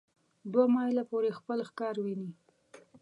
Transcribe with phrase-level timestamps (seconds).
[0.51, 2.29] دوه مایله پورې خپل ښکار ویني.